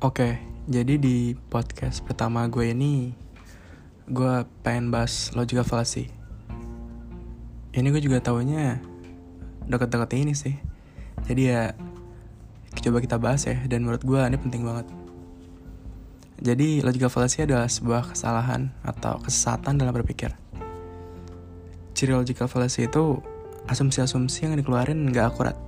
[0.00, 3.12] Oke, jadi di podcast pertama gue ini
[4.08, 6.08] gue pengen bahas logical fallacy.
[7.76, 8.80] Ini gue juga taunya
[9.68, 10.56] deket-deket ini sih.
[11.28, 11.76] Jadi ya
[12.80, 14.88] coba kita bahas ya dan menurut gue ini penting banget.
[16.48, 20.32] Jadi logical fallacy adalah sebuah kesalahan atau kesesatan dalam berpikir.
[21.92, 23.20] Ciri logical fallacy itu
[23.68, 25.60] asumsi-asumsi yang dikeluarin nggak akurat.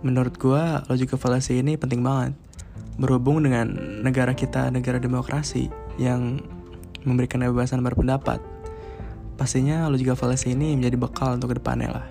[0.00, 2.47] Menurut gue logical fallacy ini penting banget
[2.98, 3.70] berhubung dengan
[4.02, 5.70] negara kita, negara demokrasi
[6.02, 6.42] yang
[7.06, 8.42] memberikan kebebasan berpendapat,
[9.38, 12.06] pastinya logika fallacy ini menjadi bekal untuk ke depannya lah.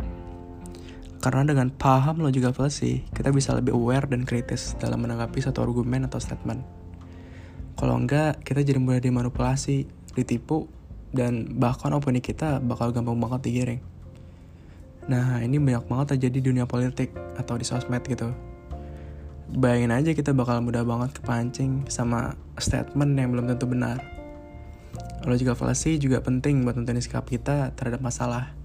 [1.20, 6.08] Karena dengan paham logika fallacy, kita bisa lebih aware dan kritis dalam menanggapi satu argumen
[6.08, 6.64] atau statement.
[7.76, 9.86] Kalau enggak, kita jadi mudah dimanipulasi,
[10.16, 10.72] ditipu,
[11.12, 13.82] dan bahkan opini kita bakal gampang banget digiring.
[15.12, 18.47] Nah, ini banyak banget terjadi di dunia politik atau di sosmed gitu
[19.54, 24.04] bayangin aja kita bakal mudah banget kepancing sama statement yang belum tentu benar.
[25.24, 28.56] Logical fallacy juga penting buat nentuin sikap kita terhadap masalah.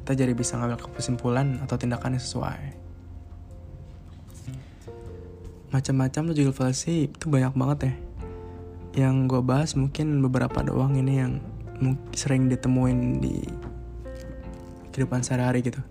[0.00, 2.60] Kita jadi bisa ngambil kesimpulan atau tindakan yang sesuai.
[5.72, 7.94] Macam-macam logical fallacy itu banyak banget ya.
[9.08, 11.40] Yang gue bahas mungkin beberapa doang ini yang
[12.14, 13.42] sering ditemuin di
[14.94, 15.82] kehidupan sehari-hari gitu.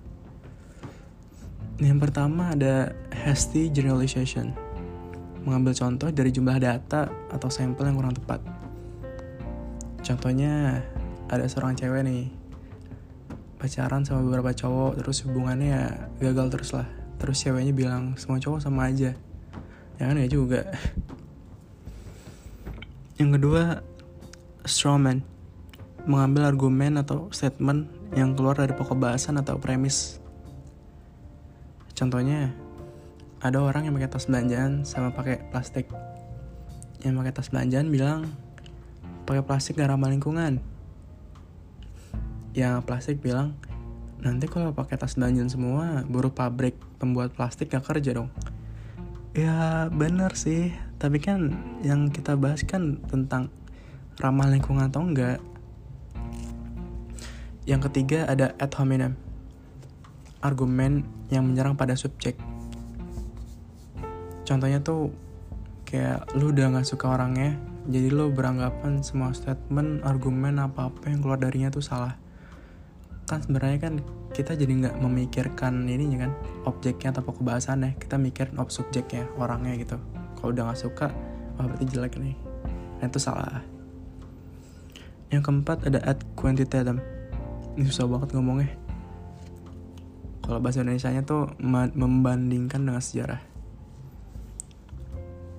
[1.82, 4.52] Yang pertama ada hasty generalization.
[5.48, 8.44] Mengambil contoh dari jumlah data atau sampel yang kurang tepat.
[10.04, 10.84] Contohnya
[11.32, 12.28] ada seorang cewek nih
[13.56, 15.84] pacaran sama beberapa cowok terus hubungannya ya
[16.20, 16.88] gagal terus lah.
[17.20, 19.16] Terus ceweknya bilang semua cowok sama aja.
[20.00, 20.68] Ya kan ya juga.
[23.16, 23.64] Yang kedua
[24.68, 25.24] strawman
[26.04, 30.20] mengambil argumen atau statement yang keluar dari pokok bahasan atau premis
[31.94, 32.50] Contohnya,
[33.44, 35.92] ada orang yang pakai tas belanjaan sama pakai plastik.
[37.04, 38.32] Yang pakai tas belanjaan bilang,
[39.28, 40.64] pakai plastik gak ramah lingkungan.
[42.56, 43.60] Yang plastik bilang,
[44.24, 48.32] nanti kalau pakai tas belanjaan semua, buruh pabrik pembuat plastik gak kerja dong.
[49.36, 51.52] Ya bener sih, tapi kan
[51.84, 53.52] yang kita bahas kan tentang
[54.24, 55.44] ramah lingkungan atau enggak.
[57.68, 59.20] Yang ketiga ada ad hominem
[60.44, 62.53] argumen yang menyerang pada subjek.
[64.44, 65.12] Contohnya tuh
[65.88, 67.56] kayak lu udah gak suka orangnya,
[67.88, 72.16] jadi lu beranggapan semua statement, argumen apa-apa yang keluar darinya tuh salah.
[73.28, 73.94] Kan sebenarnya kan
[74.36, 76.34] kita jadi nggak memikirkan ini kan
[76.68, 79.98] objeknya atau pokok bahasannya, kita mikirin ob subjeknya orangnya gitu.
[80.40, 81.08] Kalau udah gak suka,
[81.56, 82.36] wah berarti jelek nih.
[83.00, 83.64] Nah itu salah.
[85.32, 87.00] Yang keempat ada ad quantitatem.
[87.74, 88.70] Ini susah banget ngomongnya
[90.44, 91.56] kalau bahasa Indonesia-nya tuh
[91.96, 93.53] membandingkan dengan sejarah.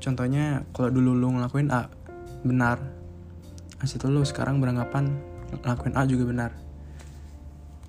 [0.05, 1.89] Contohnya kalau dulu lu ngelakuin A
[2.45, 2.77] benar,
[3.81, 5.17] asal itu lu sekarang beranggapan
[5.65, 6.51] ngelakuin A juga benar.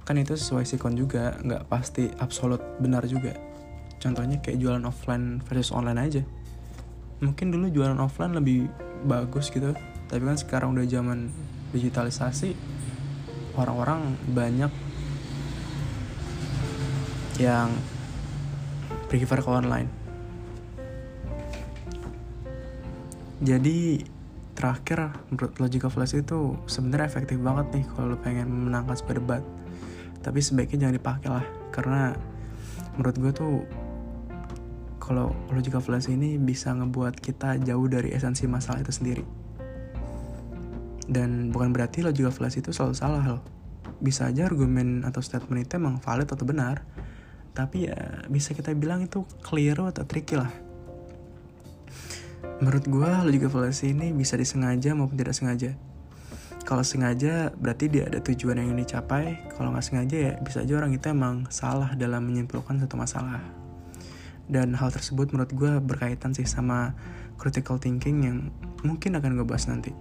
[0.08, 3.36] Kan itu sesuai sikon juga, nggak pasti absolut benar juga.
[4.00, 6.24] Contohnya kayak jualan offline versus online aja.
[7.20, 8.72] Mungkin dulu jualan offline lebih
[9.04, 9.76] bagus gitu,
[10.08, 11.28] tapi kan sekarang udah zaman
[11.76, 12.56] digitalisasi,
[13.60, 14.72] orang-orang banyak
[17.44, 17.76] yang
[19.12, 20.05] prefer ke online.
[23.46, 24.02] Jadi
[24.58, 29.44] terakhir menurut logical fallacy itu sebenarnya efektif banget nih kalau lo pengen menangkan sebuah debat.
[30.26, 32.18] Tapi sebaiknya jangan dipakai lah karena
[32.98, 33.56] menurut gue tuh
[34.98, 39.22] kalau logical fallacy ini bisa ngebuat kita jauh dari esensi masalah itu sendiri.
[41.06, 43.46] Dan bukan berarti logical fallacy itu selalu salah loh.
[44.02, 46.82] Bisa aja argumen atau statement itu emang valid atau benar,
[47.54, 50.65] tapi ya bisa kita bilang itu keliru atau tricky lah
[52.66, 55.78] menurut gue logical fallacy ini bisa disengaja maupun tidak sengaja.
[56.66, 59.38] Kalau sengaja berarti dia ada tujuan yang ingin dicapai.
[59.54, 63.38] Kalau nggak sengaja ya bisa aja orang itu emang salah dalam menyimpulkan satu masalah.
[64.50, 66.98] Dan hal tersebut menurut gue berkaitan sih sama
[67.38, 68.38] critical thinking yang
[68.82, 69.94] mungkin akan gue bahas nanti.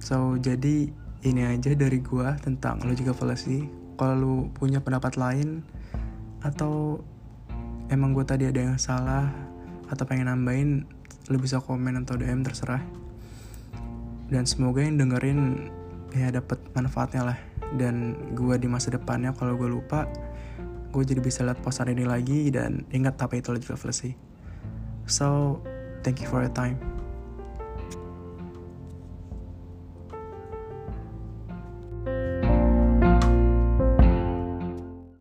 [0.00, 0.88] So jadi
[1.28, 3.68] ini aja dari gue tentang logical fallacy
[4.00, 5.60] kalau lu punya pendapat lain
[6.40, 7.04] atau
[7.92, 9.28] emang gue tadi ada yang salah
[9.88, 10.84] atau pengen nambahin
[11.28, 12.80] lu bisa komen atau DM terserah.
[14.28, 15.72] Dan semoga yang dengerin
[16.12, 17.38] ya dapat manfaatnya lah.
[17.76, 20.08] Dan gue di masa depannya kalau gue lupa
[20.88, 22.48] gue jadi bisa lihat postan ini lagi.
[22.48, 24.28] Dan ingat apa itu logical fallacy
[25.08, 25.58] so
[26.04, 26.76] thank you for your time